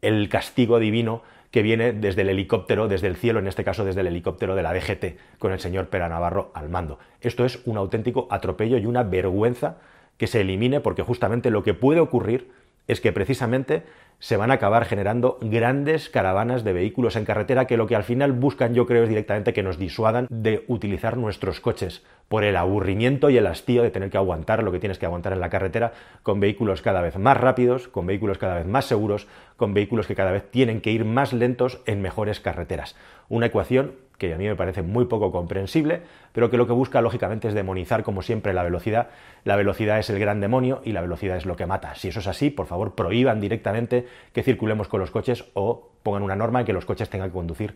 el 0.00 0.28
castigo 0.28 0.80
divino 0.80 1.22
que 1.52 1.62
viene 1.62 1.92
desde 1.92 2.22
el 2.22 2.30
helicóptero, 2.30 2.88
desde 2.88 3.06
el 3.06 3.16
cielo, 3.16 3.38
en 3.38 3.46
este 3.46 3.62
caso 3.62 3.84
desde 3.84 4.00
el 4.00 4.08
helicóptero 4.08 4.56
de 4.56 4.62
la 4.62 4.72
DGT, 4.72 5.38
con 5.38 5.52
el 5.52 5.60
señor 5.60 5.88
Pera 5.88 6.08
Navarro 6.08 6.50
al 6.54 6.70
mando. 6.70 6.98
Esto 7.20 7.44
es 7.44 7.60
un 7.66 7.76
auténtico 7.76 8.26
atropello 8.30 8.78
y 8.78 8.86
una 8.86 9.02
vergüenza 9.02 9.76
que 10.16 10.26
se 10.26 10.40
elimine 10.40 10.80
porque 10.80 11.02
justamente 11.02 11.50
lo 11.50 11.62
que 11.62 11.74
puede 11.74 12.00
ocurrir 12.00 12.50
es 12.88 13.02
que 13.02 13.12
precisamente 13.12 13.82
se 14.22 14.36
van 14.36 14.52
a 14.52 14.54
acabar 14.54 14.84
generando 14.84 15.36
grandes 15.40 16.08
caravanas 16.08 16.62
de 16.62 16.72
vehículos 16.72 17.16
en 17.16 17.24
carretera 17.24 17.66
que 17.66 17.76
lo 17.76 17.88
que 17.88 17.96
al 17.96 18.04
final 18.04 18.30
buscan 18.30 18.72
yo 18.72 18.86
creo 18.86 19.02
es 19.02 19.08
directamente 19.08 19.52
que 19.52 19.64
nos 19.64 19.78
disuadan 19.78 20.28
de 20.30 20.64
utilizar 20.68 21.16
nuestros 21.16 21.58
coches 21.58 22.04
por 22.28 22.44
el 22.44 22.56
aburrimiento 22.56 23.30
y 23.30 23.36
el 23.36 23.48
hastío 23.48 23.82
de 23.82 23.90
tener 23.90 24.10
que 24.10 24.18
aguantar 24.18 24.62
lo 24.62 24.70
que 24.70 24.78
tienes 24.78 25.00
que 25.00 25.06
aguantar 25.06 25.32
en 25.32 25.40
la 25.40 25.50
carretera 25.50 25.92
con 26.22 26.38
vehículos 26.38 26.82
cada 26.82 27.02
vez 27.02 27.18
más 27.18 27.36
rápidos, 27.36 27.88
con 27.88 28.06
vehículos 28.06 28.38
cada 28.38 28.54
vez 28.54 28.66
más 28.66 28.84
seguros, 28.84 29.26
con 29.56 29.74
vehículos 29.74 30.06
que 30.06 30.14
cada 30.14 30.30
vez 30.30 30.48
tienen 30.48 30.82
que 30.82 30.92
ir 30.92 31.04
más 31.04 31.32
lentos 31.32 31.80
en 31.86 32.00
mejores 32.00 32.38
carreteras. 32.38 32.94
Una 33.28 33.46
ecuación 33.46 33.96
que 34.28 34.34
a 34.34 34.38
mí 34.38 34.46
me 34.46 34.54
parece 34.54 34.82
muy 34.82 35.06
poco 35.06 35.32
comprensible, 35.32 36.02
pero 36.32 36.48
que 36.48 36.56
lo 36.56 36.68
que 36.68 36.72
busca 36.72 37.00
lógicamente 37.00 37.48
es 37.48 37.54
demonizar 37.54 38.04
como 38.04 38.22
siempre 38.22 38.54
la 38.54 38.62
velocidad. 38.62 39.08
La 39.42 39.56
velocidad 39.56 39.98
es 39.98 40.10
el 40.10 40.20
gran 40.20 40.40
demonio 40.40 40.80
y 40.84 40.92
la 40.92 41.00
velocidad 41.00 41.36
es 41.36 41.44
lo 41.44 41.56
que 41.56 41.66
mata. 41.66 41.96
Si 41.96 42.06
eso 42.06 42.20
es 42.20 42.28
así, 42.28 42.48
por 42.50 42.66
favor, 42.66 42.94
prohíban 42.94 43.40
directamente 43.40 44.06
que 44.32 44.44
circulemos 44.44 44.86
con 44.86 45.00
los 45.00 45.10
coches 45.10 45.44
o 45.54 45.91
pongan 46.02 46.22
una 46.22 46.36
norma 46.36 46.60
en 46.60 46.66
que 46.66 46.72
los 46.72 46.84
coches 46.84 47.08
tengan 47.08 47.28
que 47.28 47.34
conducir 47.34 47.74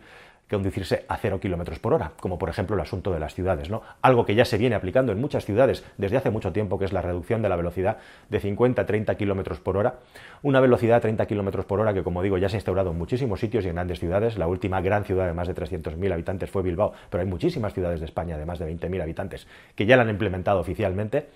conducirse 0.49 1.05
a 1.07 1.17
0 1.17 1.39
kilómetros 1.39 1.79
por 1.79 1.93
hora, 1.93 2.13
como 2.19 2.37
por 2.37 2.49
ejemplo 2.49 2.75
el 2.75 2.81
asunto 2.81 3.11
de 3.11 3.19
las 3.19 3.33
ciudades, 3.35 3.69
¿no? 3.69 3.81
Algo 4.01 4.25
que 4.25 4.35
ya 4.35 4.45
se 4.45 4.57
viene 4.57 4.75
aplicando 4.75 5.11
en 5.11 5.19
muchas 5.19 5.45
ciudades 5.45 5.83
desde 5.97 6.17
hace 6.17 6.29
mucho 6.29 6.53
tiempo, 6.53 6.79
que 6.79 6.85
es 6.85 6.93
la 6.93 7.01
reducción 7.01 7.41
de 7.41 7.49
la 7.49 7.55
velocidad 7.55 7.97
de 8.29 8.39
50 8.39 8.81
a 8.81 8.85
30 8.85 9.15
kilómetros 9.15 9.59
por 9.59 9.77
hora. 9.77 9.95
Una 10.43 10.59
velocidad 10.59 10.95
de 10.95 11.01
30 11.01 11.25
kilómetros 11.25 11.65
por 11.65 11.79
hora 11.79 11.93
que, 11.93 12.03
como 12.03 12.23
digo, 12.23 12.37
ya 12.37 12.49
se 12.49 12.55
ha 12.55 12.59
instaurado 12.59 12.91
en 12.91 12.97
muchísimos 12.97 13.39
sitios 13.39 13.65
y 13.65 13.69
en 13.69 13.75
grandes 13.75 13.99
ciudades. 13.99 14.37
La 14.37 14.47
última 14.47 14.79
gran 14.81 15.03
ciudad 15.03 15.27
de 15.27 15.33
más 15.33 15.47
de 15.47 15.55
300.000 15.55 16.13
habitantes 16.13 16.49
fue 16.49 16.63
Bilbao, 16.63 16.93
pero 17.09 17.21
hay 17.21 17.27
muchísimas 17.27 17.73
ciudades 17.73 17.99
de 17.99 18.05
España 18.05 18.37
de 18.37 18.45
más 18.45 18.59
de 18.59 18.71
20.000 18.73 19.01
habitantes 19.01 19.47
que 19.75 19.85
ya 19.85 19.97
la 19.97 20.03
han 20.03 20.09
implementado 20.09 20.59
oficialmente. 20.59 21.27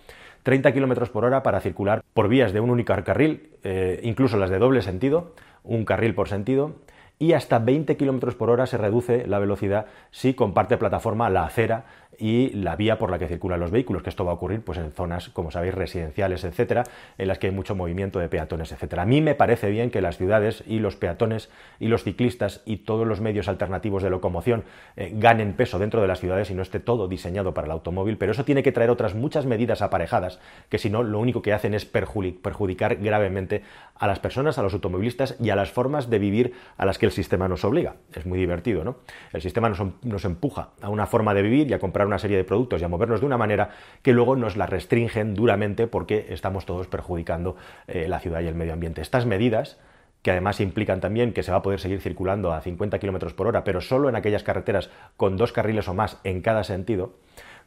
30 0.44 0.72
kilómetros 0.74 1.10
por 1.10 1.26
hora 1.26 1.44
para 1.44 1.62
circular 1.62 2.04
por 2.14 2.28
vías 2.28 2.54
de 2.54 2.60
un 2.60 2.70
único 2.70 2.94
carril, 3.04 3.50
eh, 3.64 4.00
incluso 4.04 4.38
las 4.38 4.50
de 4.50 4.60
doble 4.60 4.82
sentido, 4.82 5.34
un 5.64 5.86
carril 5.86 6.16
por 6.16 6.30
sentido, 6.30 6.76
y 7.22 7.34
hasta 7.34 7.60
20 7.60 7.98
km 7.98 8.34
por 8.36 8.50
hora 8.50 8.66
se 8.66 8.80
reduce 8.80 9.28
la 9.28 9.38
velocidad 9.38 9.86
si 10.10 10.34
comparte 10.34 10.76
plataforma 10.78 11.30
la 11.30 11.46
acera 11.46 11.86
y 12.18 12.50
la 12.50 12.76
vía 12.76 12.98
por 12.98 13.10
la 13.10 13.18
que 13.18 13.28
circulan 13.28 13.60
los 13.60 13.72
vehículos, 13.72 14.04
que 14.04 14.10
esto 14.10 14.26
va 14.26 14.32
a 14.32 14.36
ocurrir 14.36 14.62
pues, 14.62 14.78
en 14.78 14.92
zonas, 14.92 15.30
como 15.30 15.50
sabéis, 15.50 15.74
residenciales, 15.74 16.44
etcétera, 16.44 16.84
en 17.18 17.28
las 17.28 17.40
que 17.40 17.48
hay 17.48 17.54
mucho 17.54 17.76
movimiento 17.76 18.20
de 18.20 18.28
peatones, 18.28 18.72
etcétera. 18.72 19.04
A 19.04 19.06
mí 19.06 19.22
me 19.22 19.34
parece 19.34 19.70
bien 19.70 19.90
que 19.90 20.02
las 20.02 20.18
ciudades 20.18 20.64
y 20.68 20.80
los 20.80 20.96
peatones 20.96 21.50
y 21.80 21.88
los 21.88 22.04
ciclistas 22.04 22.62
y 22.66 22.78
todos 22.78 23.08
los 23.08 23.22
medios 23.22 23.48
alternativos 23.48 24.04
de 24.04 24.10
locomoción 24.10 24.64
eh, 24.98 25.12
ganen 25.16 25.54
peso 25.54 25.80
dentro 25.80 26.02
de 26.02 26.08
las 26.08 26.20
ciudades 26.20 26.52
y 26.52 26.54
no 26.54 26.62
esté 26.62 26.80
todo 26.80 27.08
diseñado 27.08 27.54
para 27.54 27.66
el 27.66 27.72
automóvil, 27.72 28.18
pero 28.18 28.34
eso 28.34 28.46
tiene 28.46 28.64
que 28.64 28.72
traer 28.72 28.90
otras 28.90 29.16
muchas 29.16 29.46
medidas 29.46 29.82
aparejadas 29.82 30.40
que 30.70 30.78
si 30.78 30.90
no 30.90 31.04
lo 31.04 31.20
único 31.20 31.42
que 31.42 31.54
hacen 31.54 31.74
es 31.74 31.86
perjudicar 31.86 32.98
gravemente 32.98 33.64
a 33.96 34.08
las 34.08 34.20
personas, 34.20 34.58
a 34.58 34.64
los 34.64 34.74
automovilistas 34.74 35.36
y 35.40 35.50
a 35.50 35.56
las 35.56 35.72
formas 35.72 36.10
de 36.10 36.20
vivir 36.20 36.54
a 36.78 36.86
las 36.86 36.98
que 36.98 37.06
el 37.06 37.11
el 37.12 37.16
sistema 37.16 37.48
nos 37.48 37.66
obliga. 37.66 37.96
Es 38.14 38.26
muy 38.26 38.40
divertido, 38.40 38.84
¿no? 38.84 38.98
El 39.34 39.42
sistema 39.42 39.70
nos, 39.70 40.26
empuja 40.26 40.70
a 40.82 40.90
una 40.90 41.06
forma 41.06 41.34
de 41.34 41.42
vivir 41.42 41.70
y 41.70 41.74
a 41.74 41.80
comprar 41.80 42.08
una 42.08 42.18
serie 42.18 42.38
de 42.38 42.44
productos 42.44 42.82
y 42.82 42.86
a 42.86 42.88
movernos 42.88 43.20
de 43.20 43.26
una 43.26 43.38
manera 43.38 43.72
que 44.02 44.14
luego 44.14 44.36
nos 44.36 44.56
la 44.56 44.66
restringen 44.66 45.36
duramente 45.36 45.88
porque 45.88 46.28
estamos 46.30 46.66
todos 46.66 46.88
perjudicando 46.88 47.58
eh, 47.88 48.08
la 48.08 48.20
ciudad 48.20 48.42
y 48.42 48.48
el 48.48 48.56
medio 48.56 48.74
ambiente. 48.74 49.02
Estas 49.02 49.26
medidas 49.26 49.78
que 50.22 50.32
además 50.32 50.62
implican 50.62 51.02
también 51.02 51.34
que 51.34 51.44
se 51.44 51.52
va 51.52 51.58
a 51.58 51.62
poder 51.62 51.80
seguir 51.80 52.00
circulando 52.00 52.54
a 52.54 52.62
50 52.62 53.00
km 53.00 53.34
por 53.34 53.48
hora, 53.48 53.64
pero 53.64 53.82
solo 53.82 54.08
en 54.08 54.16
aquellas 54.16 54.44
carreteras 54.44 54.90
con 55.18 55.36
dos 55.36 55.52
carriles 55.52 55.88
o 55.88 55.94
más 55.94 56.20
en 56.24 56.42
cada 56.42 56.64
sentido, 56.64 57.16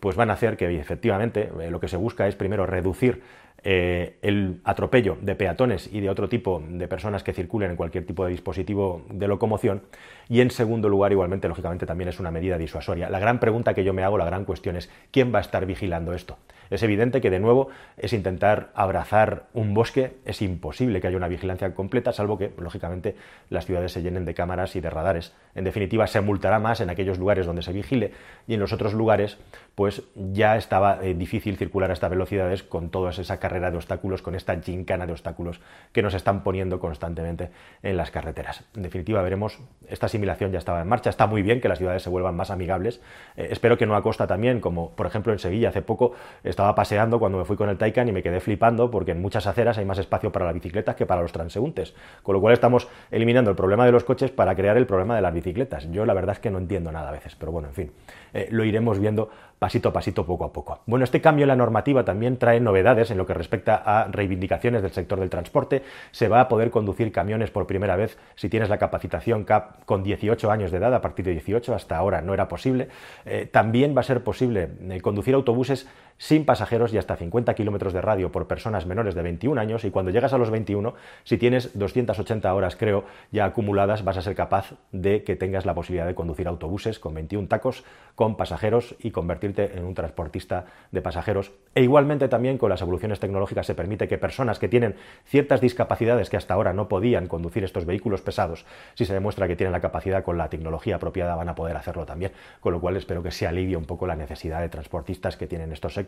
pues 0.00 0.16
van 0.16 0.30
a 0.30 0.34
hacer 0.34 0.56
que 0.56 0.78
efectivamente 0.78 1.50
eh, 1.60 1.70
lo 1.70 1.80
que 1.80 1.88
se 1.88 1.96
busca 1.96 2.28
es 2.28 2.36
primero 2.36 2.64
reducir 2.64 3.22
eh, 3.66 4.18
el 4.21 4.61
atropello 4.62 5.16
de 5.23 5.35
peatones 5.35 5.88
y 5.90 6.00
de 6.00 6.11
otro 6.11 6.28
tipo 6.28 6.62
de 6.68 6.87
personas 6.87 7.23
que 7.23 7.33
circulen 7.33 7.71
en 7.71 7.76
cualquier 7.76 8.04
tipo 8.04 8.25
de 8.26 8.30
dispositivo 8.30 9.06
de 9.09 9.26
locomoción. 9.26 9.83
Y 10.28 10.42
en 10.42 10.50
segundo 10.50 10.90
lugar, 10.90 11.12
igualmente, 11.12 11.49
lógicamente, 11.49 11.87
también 11.87 12.09
es 12.09 12.21
una 12.21 12.30
medida 12.30 12.59
disuasoria. 12.59 13.09
La 13.09 13.18
gran 13.18 13.40
pregunta 13.40 13.73
que 13.73 13.83
yo 13.83 13.94
me 13.94 14.04
hago, 14.04 14.18
la 14.18 14.26
gran 14.26 14.44
cuestión 14.44 14.76
es, 14.76 14.90
¿quién 15.11 15.33
va 15.35 15.38
a 15.38 15.42
estar 15.42 15.64
vigilando 15.64 16.12
esto? 16.12 16.37
Es 16.71 16.83
evidente 16.83 17.21
que, 17.21 17.30
de 17.30 17.40
nuevo, 17.40 17.68
es 17.97 18.12
intentar 18.12 18.71
abrazar 18.75 19.47
un 19.52 19.75
bosque, 19.75 20.16
es 20.25 20.42
imposible 20.42 21.00
que 21.00 21.06
haya 21.09 21.16
una 21.16 21.28
vigilancia 21.28 21.75
completa, 21.75 22.12
salvo 22.12 22.38
que, 22.38 22.52
lógicamente, 22.59 23.16
las 23.49 23.66
ciudades 23.66 23.92
se 23.92 24.02
llenen 24.02 24.25
de 24.25 24.35
cámaras 24.35 24.76
y 24.76 24.80
de 24.80 24.90
radares. 24.90 25.33
En 25.54 25.64
definitiva, 25.64 26.06
se 26.06 26.21
multará 26.21 26.59
más 26.59 26.80
en 26.80 26.90
aquellos 26.90 27.18
lugares 27.18 27.47
donde 27.47 27.62
se 27.62 27.73
vigile 27.73 28.12
y 28.47 28.54
en 28.54 28.61
los 28.61 28.73
otros 28.73 28.94
lugares, 28.94 29.38
pues 29.75 30.02
ya 30.14 30.57
estaba 30.57 30.99
eh, 31.02 31.14
difícil 31.14 31.57
circular 31.57 31.90
a 31.90 31.93
estas 31.95 32.11
velocidades 32.11 32.62
con 32.62 32.90
toda 32.90 33.11
esa 33.11 33.38
carga 33.40 33.71
de 33.71 33.76
obstáculos, 33.76 34.23
con 34.23 34.35
esta 34.35 34.54
gincana 34.61 35.07
de 35.07 35.12
obstáculos 35.12 35.61
que 35.93 36.02
nos 36.02 36.14
están 36.14 36.43
poniendo 36.45 36.78
constantemente 36.78 37.50
en 37.83 37.97
las 37.97 38.11
carreteras. 38.11 38.64
En 38.76 38.83
definitiva, 38.83 39.21
veremos, 39.23 39.59
esta 39.88 40.07
asimilación 40.07 40.52
ya 40.52 40.59
estaba 40.59 40.81
en 40.81 40.88
marcha, 40.88 41.11
está 41.11 41.26
muy 41.26 41.43
bien 41.43 41.61
que 41.61 41.69
las 41.69 41.78
ciudades 41.78 42.02
se 42.02 42.11
vuelvan 42.11 42.37
más 42.37 42.50
amigables. 42.50 43.00
Eh, 43.37 43.49
espero 43.50 43.76
que 43.76 43.87
no 43.87 43.97
a 43.97 44.02
costa 44.02 44.26
también, 44.26 44.61
como 44.61 44.90
por 44.90 45.07
ejemplo 45.07 45.33
en 45.33 45.38
Sevilla 45.38 45.71
hace 45.71 45.83
poco 45.83 46.12
estaba 46.45 46.75
paseando 46.75 47.19
cuando 47.19 47.38
me 47.38 47.45
fui 47.45 47.57
con 47.57 47.69
el 47.69 47.76
Taycan 47.76 48.09
y 48.09 48.12
me 48.12 48.23
quedé 48.23 48.40
flipando 48.40 48.90
porque 48.90 49.11
en 49.11 49.21
muchas 49.21 49.47
aceras 49.47 49.78
hay 49.78 49.85
más 49.85 49.99
espacio 49.99 50.31
para 50.31 50.45
las 50.47 50.54
bicicletas 50.54 50.95
que 50.95 51.07
para 51.07 51.23
los 51.23 51.33
transeúntes, 51.33 51.95
con 52.23 52.35
lo 52.35 52.40
cual 52.40 52.52
estamos 52.54 52.88
eliminando 53.11 53.50
el 53.50 53.57
problema 53.57 53.87
de 53.87 53.93
los 53.93 54.04
coches 54.04 54.31
para 54.31 54.54
crear 54.54 54.76
el 54.76 54.87
problema 54.87 55.16
de 55.16 55.23
las 55.23 55.35
bicicletas. 55.35 55.90
Yo 55.90 56.07
la 56.07 56.14
verdad 56.14 56.35
es 56.35 56.40
que 56.40 56.50
no 56.50 56.59
entiendo 56.59 56.93
nada 56.93 57.09
a 57.09 57.12
veces, 57.12 57.35
pero 57.35 57.50
bueno, 57.50 57.69
en 57.69 57.75
fin, 57.75 57.93
eh, 58.33 58.49
lo 58.50 58.64
iremos 58.64 58.99
viendo 58.99 59.31
pasito 59.64 59.88
a 59.88 59.92
pasito, 59.94 60.26
poco 60.26 60.44
a 60.44 60.52
poco. 60.52 60.80
Bueno, 60.85 61.04
este 61.04 61.23
cambio 61.23 61.44
en 61.44 61.49
la 61.49 61.56
normativa 61.56 62.04
también 62.04 62.37
trae 62.37 62.61
novedades 62.61 63.11
en 63.11 63.16
lo 63.16 63.25
que 63.25 63.33
respecta 63.33 63.76
a 63.76 64.09
reivindicaciones 64.09 64.83
del 64.83 64.92
sector 64.92 65.18
del 65.18 65.30
transporte. 65.30 65.83
Se 66.11 66.28
va 66.28 66.42
a 66.42 66.49
poder 66.49 66.71
conducir 66.71 67.11
camiones 67.11 67.50
por 67.50 67.66
primera 67.66 67.97
vez 67.97 68.18
si 68.35 68.50
tienes 68.50 68.68
la 68.68 68.76
capacitación 68.76 69.44
CAP 69.44 69.87
con 69.87 70.02
18 70.02 70.50
años 70.50 70.71
de 70.71 70.76
edad, 70.76 70.92
a 70.92 71.00
partir 71.00 71.25
de 71.25 71.30
18, 71.30 71.75
hasta 71.75 71.97
ahora 71.97 72.21
no 72.21 72.35
era 72.35 72.47
posible. 72.47 72.88
Eh, 73.25 73.49
también 73.50 73.97
va 73.97 74.00
a 74.00 74.04
ser 74.04 74.23
posible 74.23 74.68
eh, 74.90 75.00
conducir 75.00 75.35
autobuses 75.35 75.88
sin 76.18 76.44
pasajeros 76.44 76.92
y 76.92 76.99
hasta 76.99 77.16
50 77.16 77.54
kilómetros 77.54 77.92
de 77.92 78.00
radio 78.00 78.30
por 78.30 78.47
personas 78.47 78.87
menores 78.87 79.14
de 79.14 79.23
21 79.23 79.61
años 79.61 79.85
y 79.85 79.90
cuando 79.90 80.11
llegas 80.11 80.33
a 80.33 80.38
los 80.38 80.50
21, 80.50 80.94
si 81.25 81.38
tienes 81.38 81.76
280 81.76 82.54
horas, 82.54 82.76
creo, 82.76 83.04
ya 83.33 83.44
acumuladas, 83.44 84.04
vas 84.04 84.16
a 84.16 84.23
ser 84.23 84.35
capaz 84.35 84.75
de 84.92 85.25
que 85.25 85.37
tengas 85.37 85.66
la 85.66 85.75
posibilidad 85.75 86.06
de 86.06 86.14
conducir 86.14 86.49
autobuses 86.49 86.99
con 86.99 87.14
21 87.14 87.49
tacos, 87.49 87.85
con 88.14 88.37
pasajeros 88.37 88.94
y 89.00 89.11
convertirte 89.11 89.76
en 89.76 89.85
un 89.85 89.94
transportista 89.94 90.66
de 90.92 91.02
pasajeros. 91.02 91.52
E 91.75 91.83
igualmente 91.83 92.28
también 92.28 92.59
con 92.59 92.71
las 92.71 92.83
evoluciones 92.83 93.21
tecnológicas 93.21 93.66
se 93.66 93.75
permite 93.75 94.09
que 94.09 94.18
personas 94.18 94.59
que 94.59 94.68
tienen 94.68 94.94
ciertas 95.25 95.61
discapacidades 95.61 96.30
que 96.30 96.37
hasta 96.37 96.54
ahora 96.54 96.73
no 96.73 96.88
podían 96.88 97.26
conducir 97.26 97.64
estos 97.64 97.87
vehículos 97.87 98.21
pesados, 98.21 98.66
si 98.94 99.04
se 99.04 99.14
demuestra 99.14 99.49
que 99.49 99.56
tienen 99.56 99.73
la 99.73 99.80
capacidad 99.80 100.23
con 100.23 100.38
la 100.38 100.49
tecnología 100.49 100.97
apropiada, 100.97 101.35
van 101.35 101.49
a 101.49 101.54
poder 101.54 101.76
hacerlo 101.76 102.06
también, 102.06 102.33
con 102.61 102.73
lo 102.73 102.80
cual 102.80 102.97
espero 102.97 103.23
que 103.23 103.30
se 103.30 103.47
alivie 103.47 103.76
un 103.76 103.85
poco 103.85 104.06
la 104.06 104.16
necesidad 104.16 104.61
de 104.61 104.68
transportistas 104.68 105.37
que 105.37 105.47
tienen 105.47 105.73
estos 105.73 105.94
sectores 105.94 106.03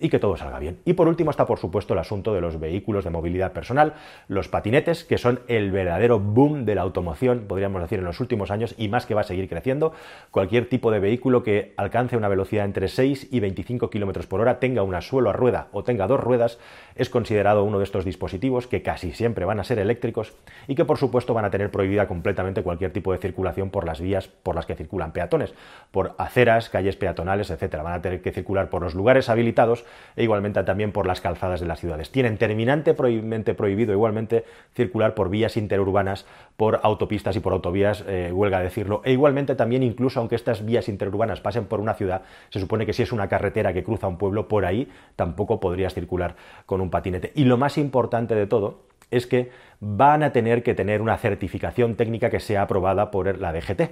y 0.00 0.08
que 0.08 0.18
todo 0.18 0.36
salga 0.36 0.58
bien. 0.58 0.78
Y 0.84 0.94
por 0.94 1.08
último 1.08 1.30
está, 1.30 1.46
por 1.46 1.58
supuesto, 1.58 1.94
el 1.94 2.00
asunto 2.00 2.34
de 2.34 2.40
los 2.40 2.58
vehículos 2.58 3.04
de 3.04 3.10
movilidad 3.10 3.52
personal, 3.52 3.94
los 4.28 4.48
patinetes, 4.48 5.04
que 5.04 5.18
son 5.18 5.40
el 5.48 5.70
verdadero 5.70 6.20
boom 6.20 6.64
de 6.64 6.74
la 6.74 6.82
automoción, 6.82 7.44
podríamos 7.48 7.82
decir, 7.82 7.98
en 7.98 8.04
los 8.04 8.20
últimos 8.20 8.50
años 8.50 8.74
y 8.78 8.88
más 8.88 9.06
que 9.06 9.14
va 9.14 9.22
a 9.22 9.24
seguir 9.24 9.48
creciendo. 9.48 9.92
Cualquier 10.30 10.68
tipo 10.68 10.90
de 10.90 11.00
vehículo 11.00 11.42
que 11.42 11.74
alcance 11.76 12.16
una 12.16 12.28
velocidad 12.28 12.64
entre 12.64 12.88
6 12.88 13.28
y 13.30 13.40
25 13.40 13.90
km 13.90 14.26
por 14.26 14.40
hora, 14.40 14.58
tenga 14.60 14.82
una 14.82 15.00
suelo 15.00 15.30
a 15.30 15.32
rueda 15.32 15.68
o 15.72 15.84
tenga 15.84 16.06
dos 16.06 16.20
ruedas, 16.20 16.58
es 16.94 17.10
considerado 17.10 17.64
uno 17.64 17.78
de 17.78 17.84
estos 17.84 18.04
dispositivos 18.04 18.66
que 18.66 18.82
casi 18.82 19.12
siempre 19.12 19.44
van 19.44 19.60
a 19.60 19.64
ser 19.64 19.78
eléctricos 19.78 20.34
y 20.66 20.74
que, 20.74 20.84
por 20.84 20.98
supuesto, 20.98 21.34
van 21.34 21.44
a 21.44 21.50
tener 21.50 21.70
prohibida 21.70 22.08
completamente 22.08 22.62
cualquier 22.62 22.92
tipo 22.92 23.12
de 23.12 23.18
circulación 23.18 23.70
por 23.70 23.84
las 23.84 24.00
vías 24.00 24.28
por 24.28 24.54
las 24.54 24.66
que 24.66 24.74
circulan 24.74 25.12
peatones, 25.12 25.54
por 25.90 26.14
aceras, 26.18 26.68
calles 26.68 26.96
peatonales, 26.96 27.50
etcétera. 27.50 27.82
Van 27.82 27.94
a 27.94 28.02
tener 28.02 28.22
que 28.22 28.32
circular 28.32 28.70
por 28.70 28.82
los 28.82 28.94
lugares 29.08 29.30
habilitados 29.30 29.86
e 30.16 30.22
igualmente 30.22 30.62
también 30.64 30.92
por 30.92 31.06
las 31.06 31.22
calzadas 31.22 31.60
de 31.60 31.66
las 31.66 31.80
ciudades. 31.80 32.10
Tienen 32.10 32.36
terminantemente 32.36 33.54
prohibido 33.54 33.94
igualmente 33.94 34.44
circular 34.74 35.14
por 35.14 35.30
vías 35.30 35.56
interurbanas, 35.56 36.26
por 36.58 36.80
autopistas 36.82 37.34
y 37.34 37.40
por 37.40 37.54
autovías, 37.54 38.04
eh, 38.06 38.30
huelga 38.30 38.60
decirlo, 38.60 39.00
e 39.06 39.12
igualmente 39.12 39.54
también 39.54 39.82
incluso 39.82 40.20
aunque 40.20 40.34
estas 40.34 40.62
vías 40.62 40.90
interurbanas 40.90 41.40
pasen 41.40 41.64
por 41.64 41.80
una 41.80 41.94
ciudad, 41.94 42.20
se 42.50 42.60
supone 42.60 42.84
que 42.84 42.92
si 42.92 43.02
es 43.02 43.10
una 43.10 43.28
carretera 43.28 43.72
que 43.72 43.82
cruza 43.82 44.08
un 44.08 44.18
pueblo, 44.18 44.46
por 44.46 44.66
ahí 44.66 44.90
tampoco 45.16 45.58
podrías 45.58 45.94
circular 45.94 46.34
con 46.66 46.82
un 46.82 46.90
patinete. 46.90 47.32
Y 47.34 47.44
lo 47.44 47.56
más 47.56 47.78
importante 47.78 48.34
de 48.34 48.46
todo 48.46 48.87
es 49.10 49.26
que 49.26 49.50
van 49.80 50.22
a 50.22 50.32
tener 50.32 50.62
que 50.62 50.74
tener 50.74 51.00
una 51.00 51.16
certificación 51.18 51.94
técnica 51.94 52.30
que 52.30 52.40
sea 52.40 52.62
aprobada 52.62 53.10
por 53.10 53.38
la 53.38 53.52
DGT 53.52 53.82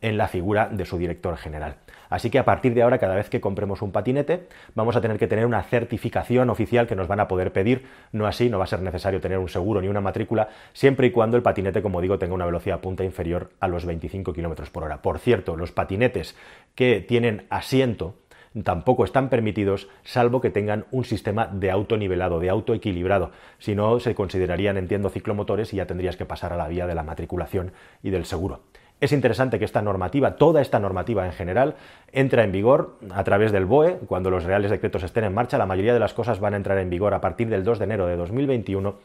en 0.00 0.16
la 0.16 0.28
figura 0.28 0.68
de 0.68 0.84
su 0.84 0.98
director 0.98 1.36
general. 1.36 1.76
Así 2.08 2.30
que 2.30 2.38
a 2.38 2.44
partir 2.44 2.74
de 2.74 2.82
ahora, 2.82 2.98
cada 2.98 3.14
vez 3.14 3.28
que 3.28 3.40
compremos 3.40 3.82
un 3.82 3.92
patinete, 3.92 4.48
vamos 4.74 4.96
a 4.96 5.00
tener 5.00 5.18
que 5.18 5.26
tener 5.26 5.46
una 5.46 5.62
certificación 5.62 6.50
oficial 6.50 6.86
que 6.86 6.96
nos 6.96 7.08
van 7.08 7.20
a 7.20 7.28
poder 7.28 7.52
pedir. 7.52 7.86
No 8.12 8.26
así, 8.26 8.48
no 8.48 8.58
va 8.58 8.64
a 8.64 8.68
ser 8.68 8.80
necesario 8.80 9.20
tener 9.20 9.38
un 9.38 9.48
seguro 9.48 9.80
ni 9.80 9.88
una 9.88 10.00
matrícula, 10.00 10.48
siempre 10.72 11.08
y 11.08 11.10
cuando 11.10 11.36
el 11.36 11.42
patinete, 11.42 11.82
como 11.82 12.00
digo, 12.00 12.18
tenga 12.18 12.34
una 12.34 12.46
velocidad 12.46 12.80
punta 12.80 13.04
inferior 13.04 13.50
a 13.60 13.68
los 13.68 13.84
25 13.84 14.32
km 14.32 14.70
por 14.70 14.84
hora. 14.84 15.02
Por 15.02 15.18
cierto, 15.18 15.56
los 15.56 15.72
patinetes 15.72 16.36
que 16.74 17.00
tienen 17.00 17.46
asiento 17.50 18.14
tampoco 18.62 19.04
están 19.04 19.28
permitidos 19.28 19.88
salvo 20.04 20.40
que 20.40 20.50
tengan 20.50 20.86
un 20.90 21.04
sistema 21.04 21.46
de 21.46 21.70
autonivelado, 21.70 22.40
de 22.40 22.50
autoequilibrado. 22.50 23.30
Si 23.58 23.74
no, 23.74 24.00
se 24.00 24.14
considerarían, 24.14 24.76
entiendo, 24.76 25.10
ciclomotores 25.10 25.72
y 25.72 25.76
ya 25.76 25.86
tendrías 25.86 26.16
que 26.16 26.24
pasar 26.24 26.52
a 26.52 26.56
la 26.56 26.68
vía 26.68 26.86
de 26.86 26.94
la 26.94 27.02
matriculación 27.02 27.72
y 28.02 28.10
del 28.10 28.24
seguro. 28.24 28.60
Es 28.98 29.12
interesante 29.12 29.58
que 29.58 29.66
esta 29.66 29.82
normativa, 29.82 30.36
toda 30.36 30.62
esta 30.62 30.78
normativa 30.78 31.26
en 31.26 31.32
general, 31.32 31.74
entra 32.12 32.44
en 32.44 32.52
vigor 32.52 32.96
a 33.10 33.24
través 33.24 33.52
del 33.52 33.66
BOE. 33.66 33.98
Cuando 34.06 34.30
los 34.30 34.44
reales 34.44 34.70
decretos 34.70 35.02
estén 35.02 35.24
en 35.24 35.34
marcha, 35.34 35.58
la 35.58 35.66
mayoría 35.66 35.92
de 35.92 36.00
las 36.00 36.14
cosas 36.14 36.40
van 36.40 36.54
a 36.54 36.56
entrar 36.56 36.78
en 36.78 36.88
vigor 36.88 37.12
a 37.12 37.20
partir 37.20 37.50
del 37.50 37.62
2 37.62 37.78
de 37.78 37.84
enero 37.84 38.06
de 38.06 38.16
2021 38.16 38.96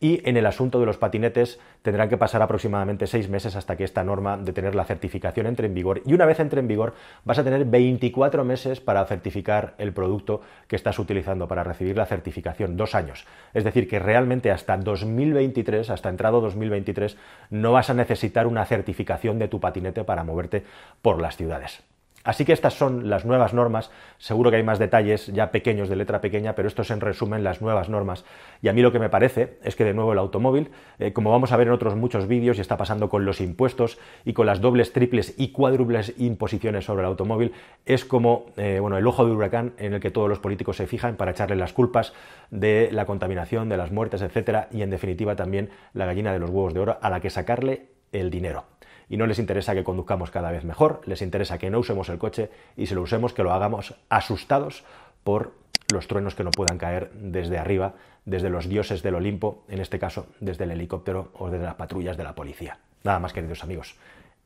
y 0.00 0.20
en 0.28 0.36
el 0.36 0.46
asunto 0.46 0.80
de 0.80 0.86
los 0.86 0.96
patinetes 0.96 1.58
tendrán 1.82 2.08
que 2.08 2.16
pasar 2.16 2.42
aproximadamente 2.42 3.06
seis 3.06 3.28
meses 3.28 3.56
hasta 3.56 3.76
que 3.76 3.84
esta 3.84 4.04
norma 4.04 4.36
de 4.36 4.52
tener 4.52 4.74
la 4.74 4.84
certificación 4.84 5.46
entre 5.46 5.66
en 5.66 5.74
vigor 5.74 6.02
y 6.06 6.14
una 6.14 6.26
vez 6.26 6.40
entre 6.40 6.60
en 6.60 6.68
vigor 6.68 6.94
vas 7.24 7.38
a 7.38 7.44
tener 7.44 7.64
24 7.64 8.44
meses 8.44 8.80
para 8.80 9.04
certificar 9.06 9.74
el 9.78 9.92
producto 9.92 10.40
que 10.66 10.76
estás 10.76 10.98
utilizando 10.98 11.48
para 11.48 11.64
recibir 11.64 11.96
la 11.96 12.06
certificación, 12.06 12.76
dos 12.76 12.94
años. 12.94 13.26
Es 13.54 13.64
decir, 13.64 13.88
que 13.88 13.98
realmente 13.98 14.50
hasta 14.50 14.76
2023, 14.76 15.90
hasta 15.90 16.08
entrado 16.08 16.40
2023, 16.40 17.16
no 17.50 17.72
vas 17.72 17.90
a 17.90 17.94
necesitar 17.94 18.46
una 18.46 18.64
certificación 18.64 19.38
de 19.38 19.48
tu 19.48 19.60
patinete 19.60 20.04
para 20.04 20.24
moverte 20.24 20.64
por 21.02 21.20
las 21.20 21.36
ciudades. 21.36 21.82
Así 22.28 22.44
que 22.44 22.52
estas 22.52 22.74
son 22.74 23.08
las 23.08 23.24
nuevas 23.24 23.54
normas, 23.54 23.90
seguro 24.18 24.50
que 24.50 24.58
hay 24.58 24.62
más 24.62 24.78
detalles 24.78 25.28
ya 25.28 25.50
pequeños 25.50 25.88
de 25.88 25.96
letra 25.96 26.20
pequeña, 26.20 26.54
pero 26.54 26.68
esto 26.68 26.82
es 26.82 26.90
en 26.90 27.00
resumen 27.00 27.42
las 27.42 27.62
nuevas 27.62 27.88
normas. 27.88 28.26
Y 28.60 28.68
a 28.68 28.74
mí 28.74 28.82
lo 28.82 28.92
que 28.92 28.98
me 28.98 29.08
parece 29.08 29.56
es 29.62 29.76
que 29.76 29.84
de 29.84 29.94
nuevo 29.94 30.12
el 30.12 30.18
automóvil, 30.18 30.70
eh, 30.98 31.14
como 31.14 31.30
vamos 31.30 31.52
a 31.52 31.56
ver 31.56 31.68
en 31.68 31.72
otros 31.72 31.96
muchos 31.96 32.28
vídeos 32.28 32.58
y 32.58 32.60
está 32.60 32.76
pasando 32.76 33.08
con 33.08 33.24
los 33.24 33.40
impuestos 33.40 33.96
y 34.26 34.34
con 34.34 34.44
las 34.44 34.60
dobles, 34.60 34.92
triples 34.92 35.36
y 35.38 35.52
cuádruples 35.52 36.12
imposiciones 36.18 36.84
sobre 36.84 37.00
el 37.00 37.06
automóvil, 37.06 37.54
es 37.86 38.04
como 38.04 38.44
eh, 38.58 38.76
bueno, 38.78 38.98
el 38.98 39.06
ojo 39.06 39.24
de 39.24 39.32
huracán 39.32 39.72
en 39.78 39.94
el 39.94 40.00
que 40.00 40.10
todos 40.10 40.28
los 40.28 40.38
políticos 40.38 40.76
se 40.76 40.86
fijan 40.86 41.16
para 41.16 41.30
echarle 41.30 41.56
las 41.56 41.72
culpas 41.72 42.12
de 42.50 42.90
la 42.92 43.06
contaminación, 43.06 43.70
de 43.70 43.78
las 43.78 43.90
muertes, 43.90 44.20
etcétera, 44.20 44.68
y 44.70 44.82
en 44.82 44.90
definitiva 44.90 45.34
también 45.34 45.70
la 45.94 46.04
gallina 46.04 46.34
de 46.34 46.40
los 46.40 46.50
huevos 46.50 46.74
de 46.74 46.80
oro 46.80 46.98
a 47.00 47.08
la 47.08 47.20
que 47.20 47.30
sacarle 47.30 47.86
el 48.12 48.28
dinero 48.28 48.64
y 49.08 49.16
no 49.16 49.26
les 49.26 49.38
interesa 49.38 49.74
que 49.74 49.84
conduzcamos 49.84 50.30
cada 50.30 50.50
vez 50.50 50.64
mejor, 50.64 51.00
les 51.06 51.22
interesa 51.22 51.58
que 51.58 51.70
no 51.70 51.78
usemos 51.78 52.08
el 52.08 52.18
coche 52.18 52.50
y 52.76 52.86
si 52.86 52.94
lo 52.94 53.02
usemos 53.02 53.32
que 53.32 53.42
lo 53.42 53.52
hagamos 53.52 53.94
asustados 54.08 54.84
por 55.24 55.52
los 55.92 56.06
truenos 56.06 56.34
que 56.34 56.44
no 56.44 56.50
puedan 56.50 56.78
caer 56.78 57.10
desde 57.14 57.58
arriba, 57.58 57.94
desde 58.24 58.50
los 58.50 58.68
dioses 58.68 59.02
del 59.02 59.14
Olimpo, 59.14 59.64
en 59.68 59.80
este 59.80 59.98
caso 59.98 60.26
desde 60.40 60.64
el 60.64 60.72
helicóptero 60.72 61.30
o 61.34 61.50
desde 61.50 61.64
las 61.64 61.76
patrullas 61.76 62.16
de 62.16 62.24
la 62.24 62.34
policía. 62.34 62.78
Nada 63.04 63.18
más, 63.18 63.32
queridos 63.32 63.64
amigos. 63.64 63.96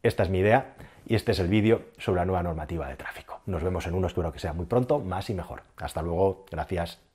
Esta 0.02 0.22
es 0.22 0.30
mi 0.30 0.38
idea 0.38 0.74
y 1.06 1.14
este 1.14 1.32
es 1.32 1.38
el 1.38 1.48
vídeo 1.48 1.82
sobre 1.98 2.20
la 2.20 2.24
nueva 2.24 2.42
normativa 2.42 2.88
de 2.88 2.96
tráfico. 2.96 3.40
Nos 3.46 3.62
vemos 3.62 3.86
en 3.86 3.94
uno, 3.94 4.06
espero 4.06 4.32
que 4.32 4.38
sea 4.38 4.52
muy 4.52 4.66
pronto, 4.66 5.00
más 5.00 5.30
y 5.30 5.34
mejor. 5.34 5.62
Hasta 5.76 6.02
luego, 6.02 6.44
gracias. 6.50 7.11